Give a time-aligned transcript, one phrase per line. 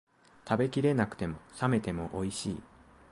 [0.49, 2.63] 食べきれなくても、冷めてもおいしい